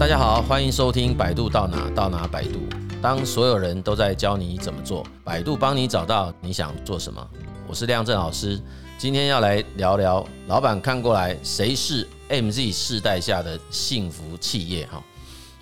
[0.00, 2.58] 大家好，欢迎收听百度到哪到哪百度。
[3.02, 7.22] 当所有人都在教你怎么做，百度帮你找到你想做什么。
[7.68, 8.58] 我是亮正老师，
[8.96, 14.86] 今天要来聊聊老板看过来，谁是 MZ 世代下的幸福企业？
[14.86, 15.04] 哈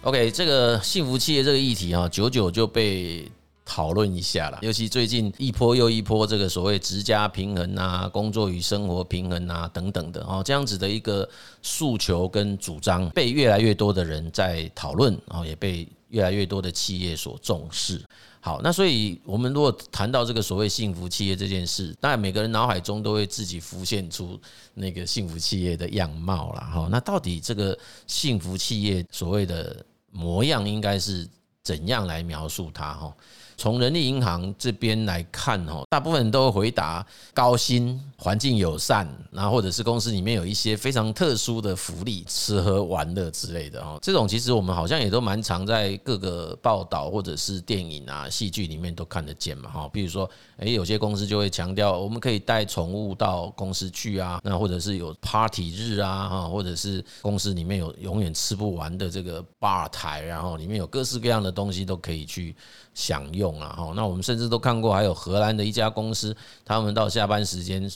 [0.03, 3.29] ，OK，这个幸福企业这个议题啊，久久就被。
[3.69, 11.29] 讨论一下啦，尤其最近一波又一波这个所谓职家平衡啊、工作与生活平衡啊等等的哦，这样子的一个
[11.61, 18.03] 诉求跟主张，被越来越多的人在讨论，然后也被越来越多的企业所重视。
[18.41, 24.41] 好，那所以我们如果谈到这个所谓幸福企业这件事，当然每个人脑海中都会自己浮现出
[24.73, 26.89] 那个幸福企业的样貌了哈。
[26.91, 31.29] 那到底这个幸福企业所谓的模样，应该是
[31.63, 33.15] 怎样来描述它哈？
[33.59, 62.55] 从人力银行这边来看，哈，大部分人都回答高薪、环境友善，然后或者是公司里面有一些非常特殊的福利、吃喝玩乐之类的，哈，这种其实我们好像也都蛮常在各个报道或者是电影啊、戏剧里面都看得见嘛，哈，比如说，诶，有些公司就会强调我们可以带宠物到公司去啊，那或者是有 party 日啊，哈，或者是公司里面有永远吃不完的这个吧台，然后里面有各式各样的东西都可以去
[62.95, 63.48] 享用。
[63.61, 67.89] 啊，哈，那我们甚至都看过，还有荷兰的一家公司，他们到下班时间，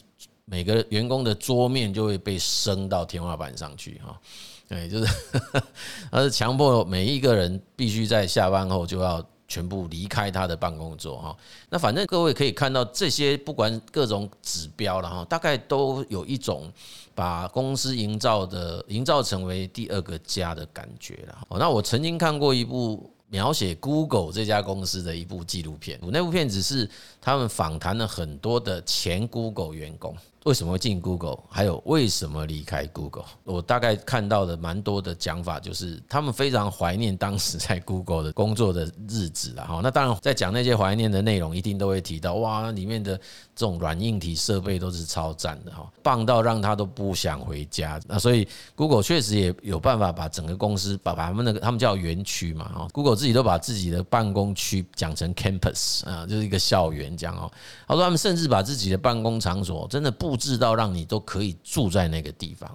[0.45, 4.21] 每个员工的桌面就会被升到天花板上去，哈，
[4.69, 5.15] 对，就是，
[6.11, 11.37] 他是强迫每一个人必须在下班后就要全部离开他的办公桌，哈。
[11.71, 16.71] 那反正各位可以看到这些，不管各种指标了，哈，大概都有一种
[17.15, 21.47] 把公司营造的营造成为第二个家的感觉了。
[21.59, 23.11] 那我曾经看过一部。
[23.33, 26.87] 描写 Google 这家公司的一部纪录片，那部片子是
[27.23, 30.15] 他们访谈了很多的前 Google 员工。
[30.45, 31.39] 为什么会进 Google？
[31.49, 33.25] 还有为什么离开 Google？
[33.45, 39.79] 我大概看到的蛮多的讲法，就是他们非常怀念当时在 Google 的工作的日子了哈。
[39.81, 43.17] 那当然，在讲那些怀念的内容，一定都会提到哇，里面的
[43.55, 48.01] 这种软硬体设备都是超赞的哈，棒到让他都不想回家。
[48.09, 57.51] 那所以 Google 确实也有办法把整个公司把把他们那个他们叫园区嘛哈，Google 自己都把自己的办公区讲成 campus 啊，就是一个校园讲哦。
[57.87, 62.69] 他说他们甚至把自己的办公场所真的布置到让你都可以住在那个地方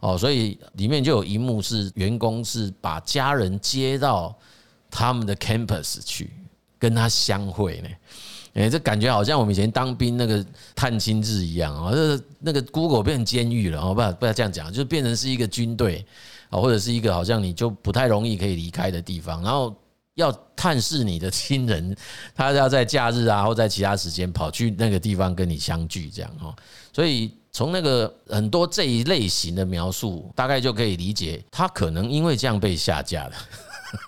[0.00, 4.36] 哦，哦，所以里面就有一幕是员工是把家人接到
[4.90, 6.30] 他们的 campus 去
[6.78, 7.88] 跟他相会呢，
[8.54, 10.44] 哎，这感觉好像我们以前当兵那个
[10.74, 16.04] 探亲日一样啊，这那个 Google 变成监狱了哦，不不要这样讲，就变成是一个军队
[16.48, 19.74] 啊，或者是一个好像你就不太容易可以离开的地方，然后。
[20.20, 21.96] 要探视你的亲人，
[22.34, 26.54] 他要在假日啊，或在其他时间跑去那个地方跟你相聚，这样哈。
[26.92, 33.32] 所以从那个很多这一类型的描述，大概就可以理解，他可能因为这样被下架了，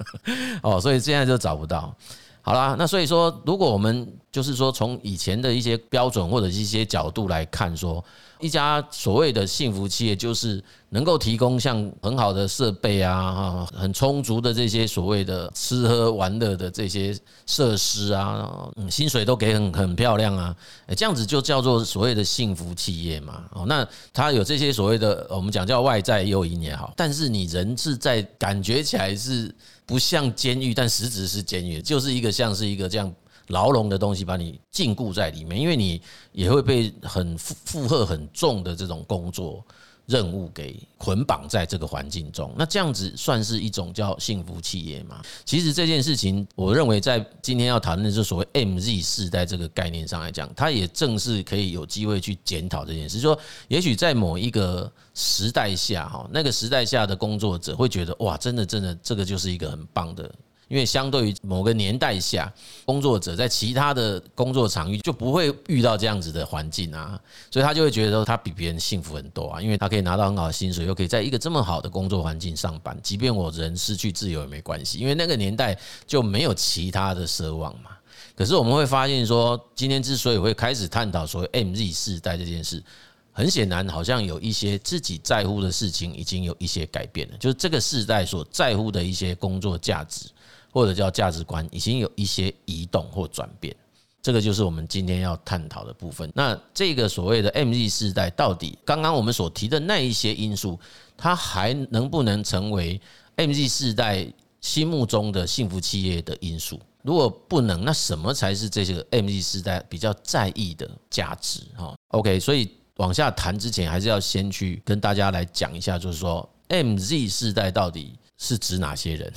[0.63, 1.95] 哦，所以现在就找不到。
[2.45, 8.05] 好啦，那所以说，如果我们就是说从以前的一些标准或者一些角度来看，说
[8.43, 17.17] 一家所谓的幸福企业，就是能够提供像很好的设备啊，哈很充足的这些所谓的吃喝玩乐的这些
[17.47, 20.55] 设施啊，薪水都给很很漂亮啊，
[20.97, 23.45] 这样子就叫做所谓的幸福企业嘛。
[23.53, 29.55] 哦，那他有这些所谓的我们讲叫外在诱因也好，但是你人是在感觉起来是。
[29.85, 33.13] 不像监狱，但实质是监狱，就是一个像是一个这样
[33.49, 36.01] 牢笼的东西，把你禁锢在里面，因为你
[36.33, 39.65] 也会被很负负荷很重的这种工作
[40.07, 45.23] 任务给捆绑在这个环境中，那这样子算是一种叫幸福企业吗？
[45.45, 53.21] 其实这件事情，我认为在今天要谈论的是所谓 MZ 世代这个概念上来讲，它也正是可以有机会去检讨这件事。
[53.21, 53.39] 说，
[53.69, 60.31] 也许在某一个时代下，哈，那个时代下的工作者会觉得，哇，真的，真的，这个就是一个很棒的。
[60.69, 62.51] 因为相对于某个年代下，
[62.87, 77.91] 工作者在其他的工作场域就不会遇到这样子的环境啊，所以他就会觉得说他比别人幸福很多啊，因为他可以拿到很好的薪水，又可以在一个这么好的工作环境上班，即便我人失去自由也没关系，因为那个年代就没有其他的奢望嘛。
[78.35, 82.83] 可是我们会发现说，今天之所以会开始探讨所谓 MZ 世代这件事，
[83.31, 90.31] 很显然好像有一些自己在乎的事情已经有一些改变了，就是这个世代所在乎的一些工作价值。
[90.73, 93.77] 或者叫价值观已经有一些移动或转变，
[94.23, 96.33] 这个就是我们今天要探讨的部分。
[96.35, 100.81] 那这个所谓的 MZ 世代，到底刚刚我们所提的那一些因素，
[101.15, 102.99] 它还能不能成为
[103.37, 104.27] MZ 世代
[104.63, 106.81] 心目中的幸福企业的因素？
[107.03, 111.61] 如果不能，那什么才是这些 MZ 世代比较在意的价值？
[111.77, 118.19] 哈，OK，所以往下谈之前，还是要先去跟大家来讲一下，就是说 MZ 世代到底。
[118.39, 119.33] 是指哪些人？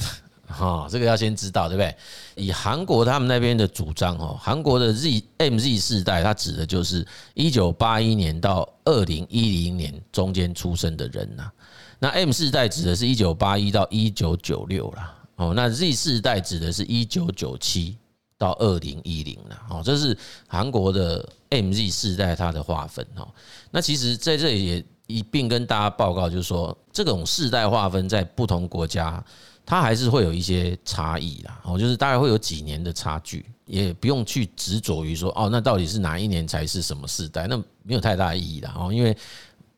[0.48, 1.96] 哈，这个要先知道，对不对？
[2.36, 11.52] 以韩国他们那边的主张哦，韩国的 Z MZ 世代，它指的就是一九八一年到二零一零年中间出生的人呐。
[12.00, 15.16] 那 M 世代指的是一九八一到一九九六啦。
[15.38, 17.98] 哦，那 Z 世代指的是一九九七
[18.38, 19.62] 到二零一零了。
[19.70, 20.16] 哦，这是
[20.48, 23.28] 韩国的 MZ 世代它的划分哦。
[23.72, 29.24] 那其实在这里也一并跟大家报告，就是说这种世代划分在不同国家。
[29.68, 37.48] 它还是会有一些差异啦，哦，就是大概会有几年的差距，也不用去执着于说，哦，那到底是哪一年才是什么世代？
[37.48, 39.18] 那没有太大意义啦，哦，因为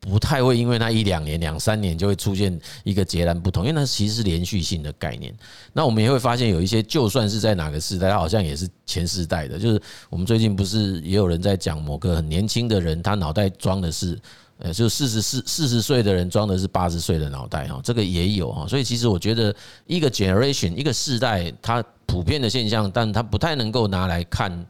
[0.02, 5.34] 不太会因为那一两年、两三年就会出现一个截然不同，因为那其实是连续性的概念。
[5.72, 9.58] 那我们也会发现，有一些就算是在哪个世代，它好像也是前世代的。
[9.58, 14.20] 就是我们最近不是也有人在讲某个很年轻的人，他脑袋装的是。
[14.60, 19.56] 呃，就四十四四十岁的人装的是八十岁的脑袋哈，这个也有哈，所以其实我觉得
[19.86, 24.66] 一个 generation 一个世代，它普遍的现象，但它不太能够拿来看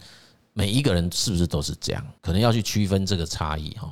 [0.52, 3.90] 每一个人是不是都是这样，可能要去区分这个差异哈。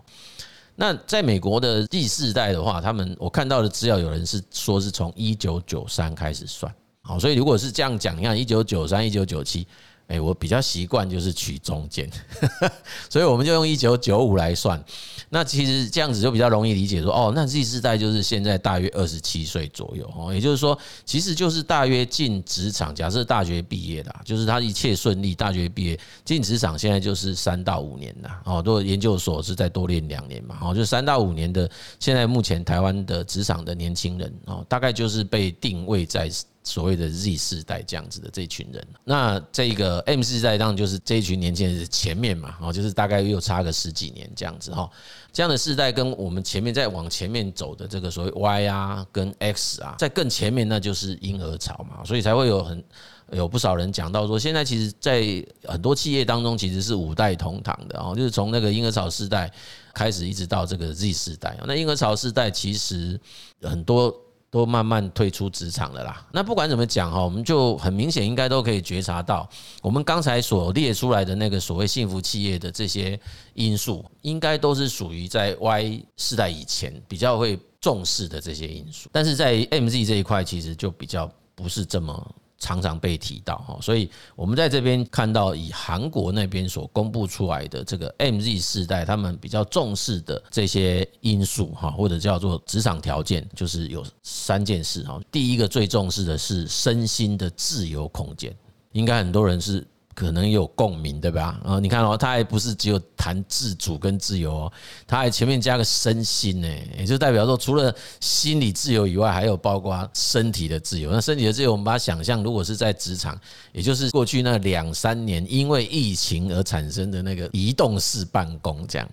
[0.76, 9.66] 那在美国的第四代的话，他们我看到的资料，有人是说是从一九九三开始算，好，所以如果是这样讲，你看一九九三、一九九七。
[10.08, 12.10] 哎，我比较习惯就是取中间，
[13.10, 14.84] 所以我们就用一九九五来算。
[15.30, 28.62] 那其实这样子就比较容易理解，说哦，那 Z 世代就是现在大约二十七岁左右哦，也就是说，其实就是大约进职场，假设大学毕业的，就是他一切顺利，大学毕业进职场，现在就是三到五年了哦。
[28.64, 31.70] 如果研究所是再多练两年嘛，哦，就三到五年的。
[32.00, 36.30] 现在目前台湾的职场的年轻人哦，大概就是被定位在。
[36.66, 44.90] 所谓的 Z 世代这样子的这群人，那这个 M 世代当然就是这一群年轻人前面嘛，哦，就是大概又差个十几年这样子哈。
[45.32, 52.84] 这样的世代跟我们前面再往前面走的这个所谓 Y 啊跟 X 啊，在更前面那就是婴儿潮嘛，所以才会有很
[53.32, 55.24] 有不少人讲到说，现在其实，在
[55.66, 59.52] 很多企业当中其实是五代同堂的哦，就是从那个婴儿潮世代
[59.94, 61.56] 开始，一直到这个 Z 世代。
[61.68, 63.20] 那婴儿潮世代其实
[63.62, 64.12] 很多。
[64.56, 66.26] 都慢慢退出职场了啦。
[66.32, 69.46] 那不管怎么讲哈，我们就很明显应该都可以觉察到，
[69.82, 73.20] 我们刚才所列出来的那个所谓幸福企业的这些
[73.54, 79.10] 因素，应该都是属于在 Y 世代以前比较会重视的这些因素。
[79.12, 82.36] 但是在 MZ 这一块，其实就比较不是这么。
[82.58, 95.20] 常常被提到哈，所以我们在这边看到以韩国那边所公布出来的这个 MZ 世代，他们比较重视的这些因素哈，或者叫做职场条件，就是有三件事哈。
[95.32, 98.56] 第一个最重视的是身心的自由空间，
[98.94, 99.86] 应该很多人是。
[100.16, 101.60] 可能有共鸣，对吧？
[101.64, 104.74] 啊，你看哦，他还不是只有谈自主跟自由哦，
[105.06, 106.68] 他还前面加个身心呢，
[106.98, 111.12] 也就代表说，除了心理自由以外，还有包括身体的自由。
[111.12, 113.38] 那身体的自由，我们把它想象，如果是在职场，
[113.74, 119.10] 也就是过去那两三年因为疫情而产生的那个移动式办公这样。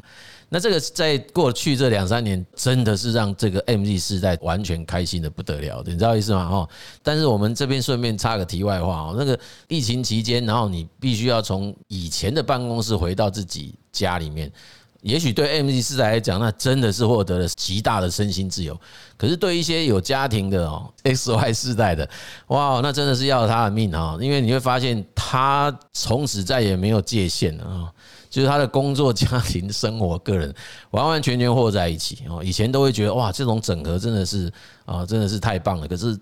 [0.55, 6.47] 那这个在过去这两三年，真的是让这个 MZ 世代完全开心的不得了的，你知道意思吗？
[6.53, 6.69] 哦，
[7.03, 9.39] 但是我们这边顺便插个题外话哦，那个
[9.69, 14.53] 疫情期间，然后你必须要从以前的办公室回到自己家里面，
[15.01, 18.79] 也许对 MZ 世代来讲，那真的是获得了极大的身心自由。
[19.17, 22.07] 可是对一些有家庭的哦， XY 世代的，
[22.49, 24.19] 哇，那真的是要了他的命啊！
[24.21, 27.91] 因为你会发现，他从此再也没有界限了啊。
[28.33, 30.53] 就是他的工作、家庭、生活、个人
[30.93, 32.43] 完完全全和在一起哦。
[32.43, 34.51] 以前都会觉得哇，这种整合真的是
[34.87, 35.87] 啊，真的是太棒了。
[35.87, 36.19] 可是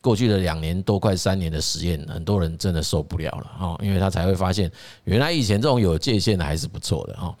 [0.00, 4.70] 过去的两年多、快三年的实验，很多人真的受不了了哦，因为他才会发现，
[5.02, 7.34] 原来以前这种有界限的还是不错的哦。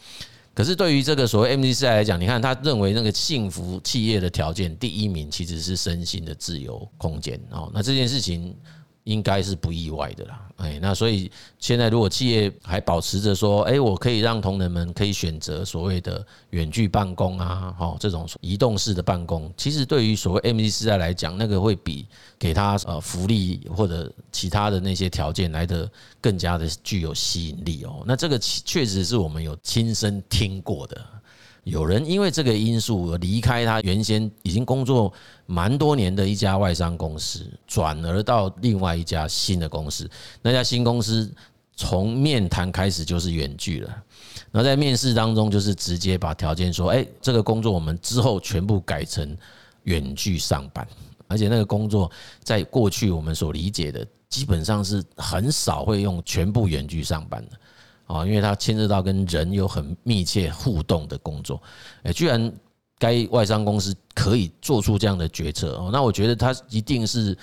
[0.52, 7.70] 可是对于这个所谓 MZ 世代来讲，你看他认为那个幸福企业的条件第一名其实是身心的自由空间哦。
[7.72, 8.56] 那这件事情。
[9.04, 22.06] 应该是不意外的啦，哎，那所以现在如果企业还保持着说，哎，我可以让同仁们可以选择所谓的远距办公啊，哈，这种移动式的办公，其实对于所谓 MZ 时代来讲，那个会比
[22.38, 25.90] 给他呃福利或者其他的那些条件来得
[26.20, 28.04] 更加的具有吸引力哦。
[28.06, 31.04] 那这个确实是我们有亲身听过的。
[31.70, 35.12] 有人因为这个因素而离开他原先已经工作
[35.46, 40.10] 蛮多年的一家外商公司，转而到另外一家新的公司。
[40.42, 41.32] 那家新公司
[41.76, 43.88] 从面谈开始就是远距了，
[44.50, 49.36] 然后在面试当中就是直接把条件说：“哎，这个工作我们之后全部改成
[49.84, 50.86] 远距上班。”
[51.28, 52.10] 而且那个工作
[52.42, 57.56] 在过去我们所理解的，基本上是很少会用全部远距上班的。
[58.12, 61.60] 啊，因为它牵涉到跟人有很密切互动的工作，
[62.02, 62.52] 诶，居然
[62.98, 67.36] 该外商公司可以做出这样的决策哦，那我觉得他一定是。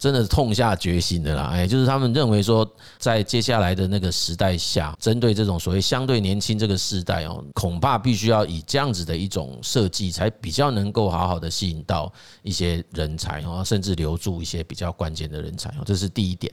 [0.00, 2.66] 真的痛下决心的啦，哎，就是他们认为说，
[2.96, 12.10] 在接下来的那个时代下，针对这种所谓相对年轻这个时代哦，恐怕必须要以这样子的一种设计，才比较能够好好的吸引到
[12.42, 16.50] 一些人才哦，甚至留住一些比较关键的人才哦，这是第一点。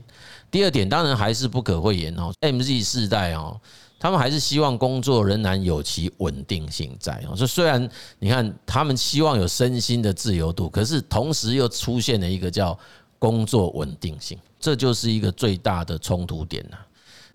[0.50, 3.58] 第二点，当然还是不可讳言哦，MZ 世代哦，
[3.98, 7.34] 他们还是希望工作仍然有其稳定性在哦。
[7.34, 7.88] 就虽然
[8.18, 12.78] 你看他们希望有身心的自由度，可是同时又出现了一个叫
[13.18, 16.76] 工作稳定性，这就是一个最大的冲突点呐。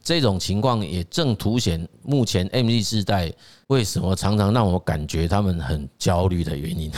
[0.04, 3.32] 这种情况也正凸显目前 MZ 世代
[3.68, 6.92] 为什么常常让我感觉他们很焦虑的原因。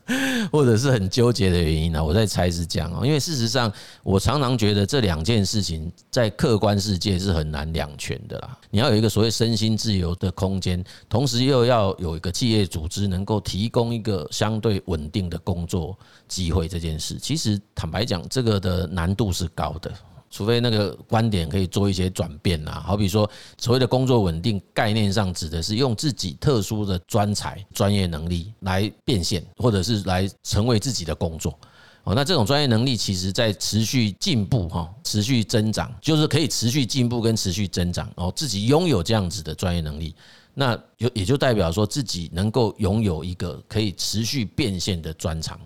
[0.50, 2.04] 或者是很纠结的原因呢？
[2.04, 3.72] 我在猜是这样哦，因为事实上，
[4.02, 8.58] 我常常觉得这两件事情在客观世界是很难两全的啦。
[8.70, 19.90] 你要有一个所谓身心自由的空间，同时又要有一个企业组织能够提供一个相对稳定的工作机会，这件事，其实坦白讲，这个的难度是高的。
[20.32, 31.56] 除非那个观点可以做一些转变呐，好比说所谓的工作稳定概念上指的是用自己特殊的专才、专业能力来变现，或者是来成为自己的工作。
[32.04, 38.10] 哦，那这种专业能力其实在持续进步哈，持续增长，就是可以持续进步跟持续增长。
[38.16, 40.14] 哦，自己拥有这样子的专业能力，
[40.54, 45.60] 那有也就代表说自己能够拥有一个可以持续变现的专长。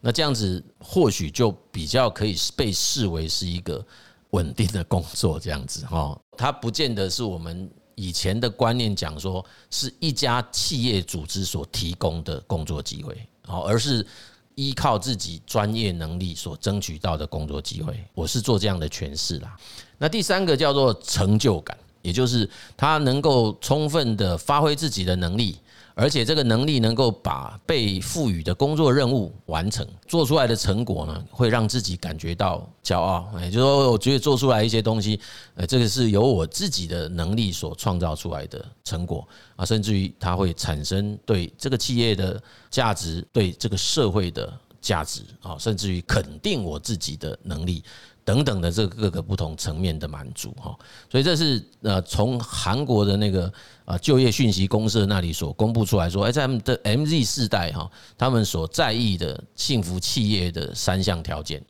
[0.00, 3.84] 那这样子或许就比较可以被视为是一个
[4.30, 14.06] 稳定的工作，这样子哈，它不见得是我们以前的观念讲说是一家企业组织所提供的工作机会，哦，而是
[14.54, 18.04] 依靠自己专业能力所争取到的工作机会。
[18.14, 19.56] 我是做这样的诠释啦。
[19.98, 25.58] 那第三个叫做成就感，也就是他能够充分的发挥自己的能力。
[26.00, 33.28] 而且这个能力能够把被赋予的工作任务完成，做出来的成果呢，会让自己感觉到骄傲。
[33.40, 35.18] 也就是说，我觉得做出来一些东西，
[35.56, 39.26] 呃，这个是由我自己的能力所创造出来的成果
[39.56, 42.40] 啊，甚至于它会产生对这个企业的
[42.70, 47.82] 价值，对这个社会的价值啊，甚至于肯定我自己的能力。
[48.24, 50.76] 等等的这各个不同层面的满足哈，
[51.10, 53.50] 所以这是呃从韩国的那个
[53.86, 61.64] 呃就业讯息公社那里所公布出来说，哎，在他们的 MZ 世代哈，他们所在意的幸福企业的三项条件。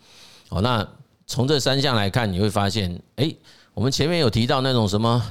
[0.49, 0.85] 哦，那
[1.29, 3.33] 从这三项来看，你会发现，哎，
[3.73, 5.23] 我们前面有提到那种什么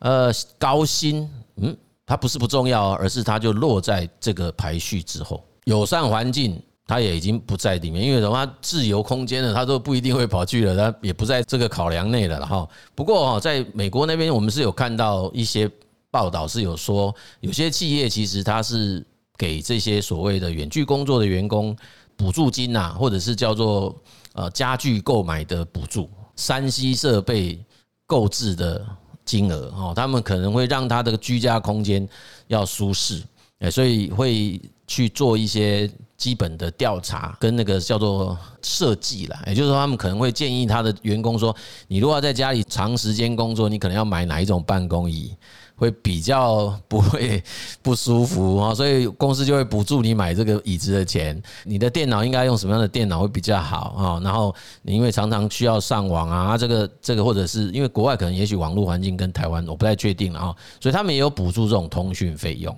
[0.00, 6.60] 呃高薪，嗯，它不是不重要，而是它就落在这个排序之后，友善环境。
[6.86, 8.54] 他也已经不在里面，因为什么？
[8.62, 12.68] 自由空间了，他都不一定会跑去了，他也不在这个考量内了哈。
[12.94, 15.68] 不过哈，在美国那边，我们是有看到一些
[16.10, 19.04] 报道，是有说有些企业其实它是
[19.36, 21.76] 给这些所谓的远距工作的员工
[22.16, 23.94] 补助金呐，或者是叫做
[24.34, 27.58] 呃家具购买的补助、3C 设备
[28.06, 28.86] 购置的
[29.24, 32.08] 金额哦，他们可能会让他的居家空间
[32.46, 33.20] 要舒适，
[33.58, 35.90] 哎，所以会去做一些。
[36.16, 41.54] 基本的调查跟那个叫做设计啦，也就是说，他们可能会建议他的员工说，
[41.88, 45.36] 你如果要在家里长时间工作，你可能要买哪一种办公椅，
[45.74, 47.44] 会比较不会
[47.82, 51.40] 不舒服啊，所以公司就会补助你买这个椅子的钱。
[51.64, 54.18] 你的电脑应该用什么样的电脑会比较好啊？
[54.24, 62.74] 然后你因为常常需要上网啊，这个这个或者是因为国外可能也许网络环境跟台湾我不太确定了啊，所以他们也有补助这种通讯费用。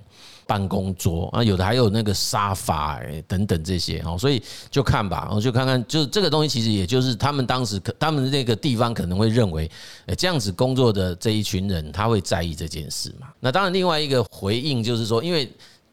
[0.49, 4.41] 办公桌啊，有的还有那个沙发哎，等等这些哦，所以
[4.71, 9.69] 就看吧，我就看看，就是这个东西其实也就是他们当时可他们那个地方可能会认为，
[10.07, 13.27] 诶，这样子工作的这一群人他会在意这件事嘛？
[13.39, 15.47] 那当然，另外一个回应就是说，因为。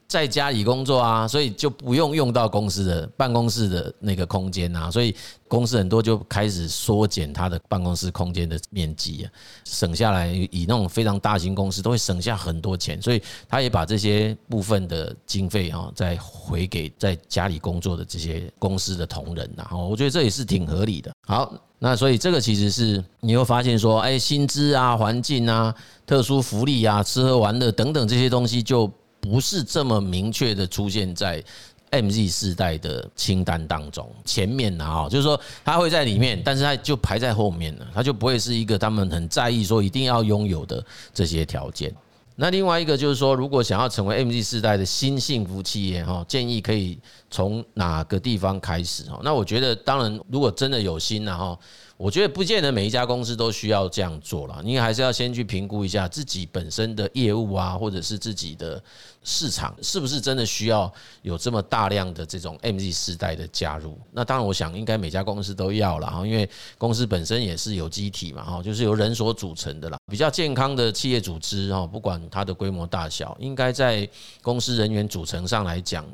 [0.08, 5.12] 在家里工作啊，所以就不用用到公司的办公室的那个空间啊，所以
[5.48, 9.26] 公司很多就开始缩减它的办公室空间的面积啊，
[9.64, 21.10] 省下来以那种非常大型公司都会省下很多钱，所以他也把这些部分的经费啊再回给在家里工作的这些公司的同仁啊，我觉得这也是挺合理的。
[21.26, 25.74] 好，那所以这个其实是你会发现说，哎，薪资啊、环境啊、
[26.06, 28.88] 特殊福利啊、吃喝玩乐等等这些东西就。
[29.28, 31.42] 不是这么明确的出现在
[31.90, 41.94] MZ 世代的清单当中，前面啊，就是说他会在里面，但是他就排在后面了，他就不会是一个他们很在意说一定要拥有的这些条件。
[42.34, 46.98] 那另外一个就是说，如果想要成为 MZ 世代的新幸福企业哈，建议可以
[47.30, 49.20] 从哪个地方开始哈？
[49.24, 51.58] 那我觉得，当然如果真的有心了哈。
[51.96, 58.82] 我觉得不见得每一家公司都需要这样做了，你还是要先去评估一下自己本身的业务啊，或者是自己的
[59.24, 63.98] 市场是不是真的需要有这么大量的这种 MZ 世代的加入？
[64.12, 69.96] 那当然，我想应该每家公司都要了哈，因为公司本身也是有机体嘛哈，就是由人所组成的啦。
[70.10, 74.06] 比较健康的企业组织哈，不管它的规模大小，应该在
[74.42, 76.04] 公司人员组成上来讲，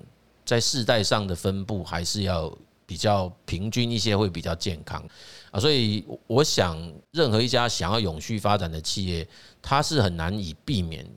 [0.44, 5.02] 在世代上的分布还是要比较平均一些，会比较健康
[5.52, 5.60] 啊。
[5.60, 6.76] 所以我想，
[7.12, 9.24] 任何一家想要永续发展的企业，
[9.62, 11.08] 它是很难以避免。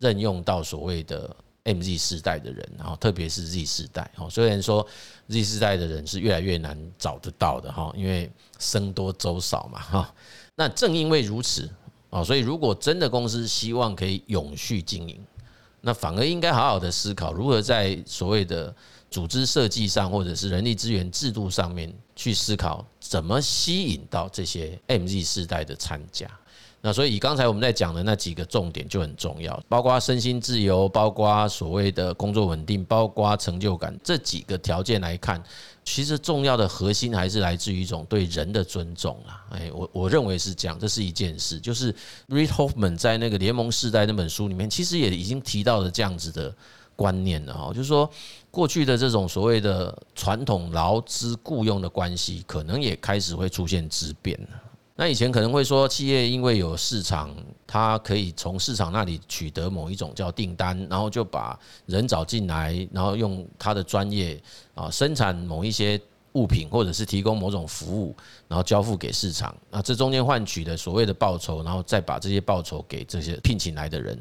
[0.00, 1.30] 任用到所谓的
[1.62, 4.84] MZ 世代的人，然后特别是 Z 世代，哦，虽然说
[5.28, 10.14] Z 世代的人是越来越难找得到的，哈，因为僧多粥少嘛，哈。
[10.56, 11.70] 那正因为如此，
[12.10, 15.24] 啊，所以如果真的公司希望可以永续经营，
[15.82, 18.74] 那反而应该好好的思考如何在所谓的
[19.08, 26.30] 组织设计上，或者是人力资源制度上面去思考，怎么吸引到这些 MZ 世代的参加。
[26.84, 35.40] 那所以以刚才我们在讲的那几个重点就很重要，包括身心自由，包括所谓的工作稳定，包括成就感这几个条件来看，
[35.84, 39.46] 其实重要的核心还是来自于一种对人的尊重啊。
[39.50, 41.60] 哎，我我认为是这样，这是一件事。
[41.60, 41.92] 就是
[42.28, 46.52] Reid Hoffman 在那个《联盟世代》那本书里面，其实也已经提到了这样子的
[47.02, 48.08] 观念的哈，就是说
[48.48, 54.38] 过去的这种所谓的传统劳资雇佣的关系，可能也开始会出现质变。
[54.94, 57.34] 那以前可能会说，企业因为有市场，
[57.66, 64.40] 它可以从市场那里取得某一种叫订单，然后就把人找进来，然后用他的专业
[64.74, 66.00] 啊生产某一些
[66.34, 68.14] 物品，或者是提供某种服务，
[68.46, 69.52] 然后交付给市场。
[69.70, 74.16] 那这中间换取的所谓的报酬，然后再把这些报酬给这些聘请来的人。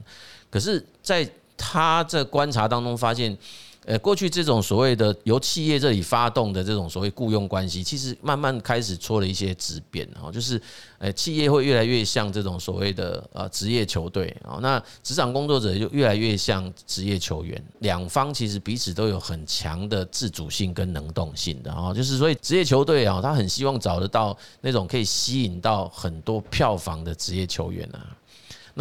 [0.49, 1.29] 可是，在
[1.61, 3.37] 他在观察当中发现。
[3.83, 10.61] 呃，过去这种所谓的由企业这里发动的这种所谓雇佣关系，其实慢慢开始出了一些质变哈，就是
[10.99, 28.05] 呃，企业会越来越像这种所谓的呃职业球队啊，那职场工作者就越来越像职业球员，两方其实彼此都有很强的自主性跟能动性的啊，就是所以职业球队啊，他很希望找得到那种可以吸引到很多票房的职业球员啊。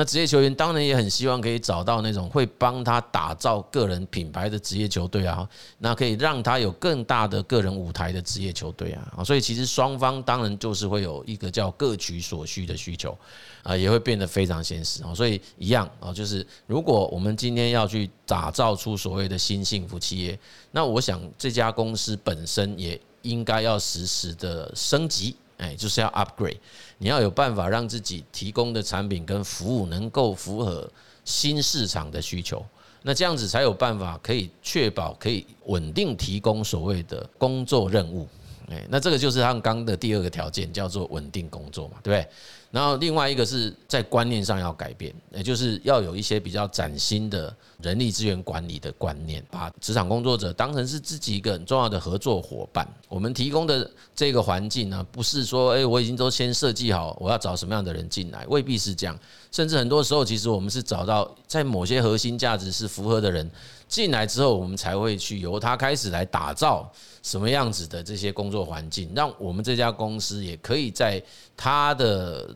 [0.01, 13.15] 那职业球员当然也很希望可以找到那种会帮他打造个人品牌的职业球队啊，那可以让他有更大的个人舞台的职业球队啊，所以其实双方当然就是会有一个叫各取所需的需求
[13.63, 15.15] 啊，也会变得非常现实啊。
[15.15, 20.39] 所以一样啊，就是如果我们今天要去打造出所谓的新幸福企业，
[20.71, 25.37] 那我想这家公司本身也应该要实时的升级。
[25.61, 26.57] 哎，就是要 upgrade，
[26.97, 30.91] 你要有办法让自己提供的产品跟服务能够符合
[31.23, 32.65] 新市场的需求，
[33.03, 38.27] 那这样子才有办法可以确保可以稳定提供所谓的工作任务。
[38.71, 42.31] 哎，那这个就是他们刚的第二个条件，叫做稳定工作嘛，对不对？
[42.71, 47.53] 然后另外一个是在观念上要改变，也就是要有一些比较崭新的
[47.83, 52.87] 人力资源管理的观念，把职场工作者当成是自己一个很重要的合作伙伴。
[53.09, 59.19] 我们提供的这个环境呢，不是说诶，我已经都先设计好我要找什么样的人进来，未必是这样。
[59.51, 63.51] 甚至很多时候，其实我们是找到在某些核心价值是符合的人
[63.89, 66.89] 进来之后，我们才会去由他开始来打造
[67.25, 71.21] 什么样子的这些工作环境，让我们这家公司也可以在
[71.57, 72.49] 他的。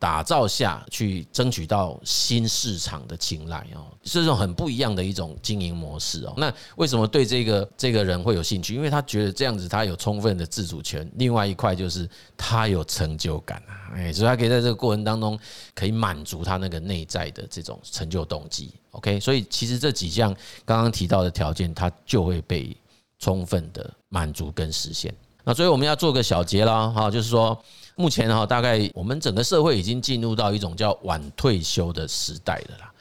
[0.00, 6.32] 打造下去，争取到新市场的青睐哦，是这种很不一样的一种经营模式哦。
[6.36, 8.76] 那为什么对这个这个人会有兴趣？
[8.76, 11.10] 因为他觉得这样子他有充分的自主权。
[11.16, 15.36] 另外一块就是他有成就感啊，哎，所以他可以在这个过程当中
[15.74, 18.72] 可以满足他那个内在的这种成就动机。
[18.92, 20.32] OK，所以其实这几项
[20.64, 22.76] 刚刚提到的条件，他就会被
[23.18, 25.12] 充分的满足跟实现。
[25.42, 27.60] 那所以我们要做个小结啦，哈，就是说。
[27.98, 32.92] 目前哈，大概我们整个社会已经进入到一种叫晚退休的时代了啦。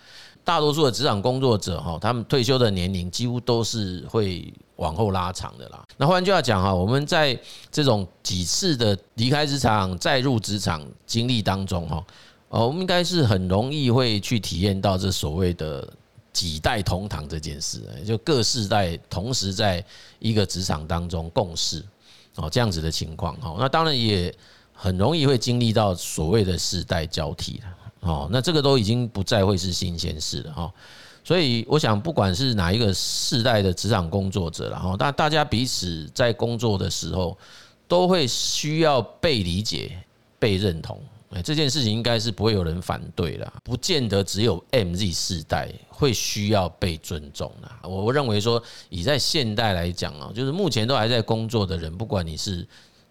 [0.43, 5.85] 大多数的职场工作者哈，他们退休的年龄几乎都是会往后拉长的啦。
[5.97, 7.39] 那换句话讲哈，我们在
[7.71, 12.03] 这种几次的离开职场再入职场经历当中哈，
[12.49, 15.87] 呃，我们应该是很容易会去体验到这所谓的
[16.33, 19.85] 几代同堂这件事，就各世代同时在
[20.17, 21.85] 一个职场当中共事
[22.37, 23.55] 哦，这样子的情况哈。
[23.59, 24.33] 那当然也。
[24.79, 30.71] 很容易会经历到所谓的世代交替了，哦，那这个都已经不再会是新鲜事了哈。
[31.23, 37.35] 所以我想，不管是哪一个世代的职场工作者了哈，大大家彼此在工作的时候，
[37.87, 39.97] 都会需要被理解、
[40.37, 41.01] 被认同。
[41.31, 47.69] 哎，这件事情应该是不会有人反对了，不见得只有 MZ 世代会需要被尊重的。
[47.81, 52.65] 我我认为说，以在现代来讲啊，就是目前都还在工作的人，不管你是。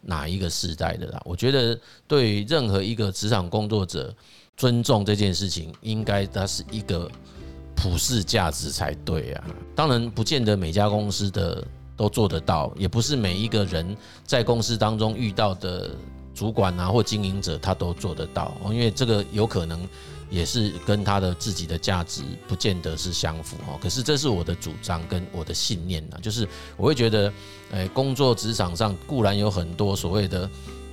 [0.07, 1.21] 哪一个时代的啦？
[1.25, 4.15] 我觉得对任何一个职场工作者，
[4.57, 7.11] 尊重这件事情，应该它是一个
[7.75, 9.45] 普世价值才对啊。
[9.75, 11.67] 当然，不见得每家公司的
[11.97, 15.91] 都做得到，也不是每一个人在公司当中遇到的
[16.35, 19.87] 主管啊或经营者他都做得到，因为这个有可能。
[20.29, 27.33] 也是跟他的自己的价值不见得是相符哈，可是这是我的主张跟我的信念呐，就是我会觉得，
[27.71, 30.51] 诶，工作职场上固然有很多所谓的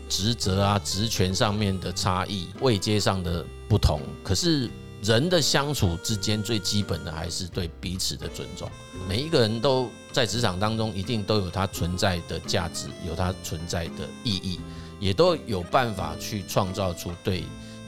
[0.08, 4.70] 职责啊、职权上面的差异、位阶上的不同，可是
[5.02, 8.70] 人的相处之间最基本的还是对彼此的尊重。
[9.10, 14.60] 每一个人都在职场当中一定都有他存在的价值，有他存在的意义，
[15.00, 17.44] 也都有办法去创造出对。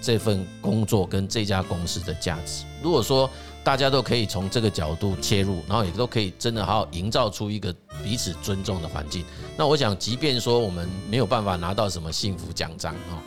[0.05, 3.27] 这份工作跟这家公司的价值，如果说
[3.63, 9.25] 大家都可以从这个角度切入，然后也都可以真的好好营造出一个彼此尊重的环境，
[9.57, 13.17] 那我想，即便说我们没有办法拿到什么幸福奖章啊，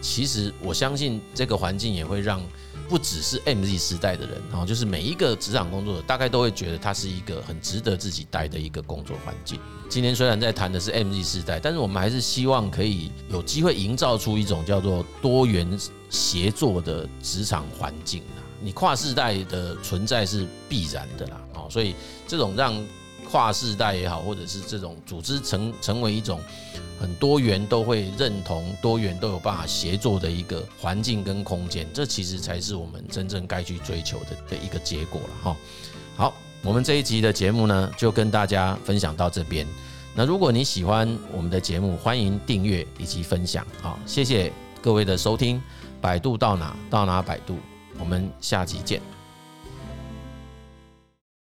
[0.00, 2.42] 其实我相信这个环境也会让
[2.88, 9.58] 不只是 MZ 时代的人啊，就是每一个职场工作者，大概都会觉得它是一个很值得自己待的一个工作环境。
[9.88, 15.78] 今天虽然在谈的是 MZ 时代，但是我们还是希望可以有机会营造出一种叫做多元
[16.10, 18.40] 协作的职场环境啊。
[18.60, 21.94] 你跨世代的存在是必然的啦，哦，所以
[22.26, 22.74] 这种让
[23.30, 26.40] 跨世代也好，或者是这种组织成成为一种
[27.00, 35.56] 很多元都会认同、多元都有办法协作的一个环境跟空间，这其实才是我们真正该去追求的的一个结果了哈。
[36.16, 36.34] 好。
[36.66, 39.66] 我们这一集的节目呢，就跟大家分享到这边。
[40.14, 43.66] 那如果你喜欢我们的节目，欢迎订阅以及分享。
[43.82, 44.50] 好，谢谢
[44.80, 45.60] 各位的收听。
[46.00, 47.58] 百度到哪到哪百度，
[47.98, 49.13] 我们下集见。